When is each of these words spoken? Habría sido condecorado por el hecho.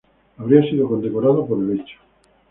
Habría 0.39 0.67
sido 0.67 0.87
condecorado 0.87 1.45
por 1.45 1.59
el 1.59 1.79
hecho. 1.79 1.97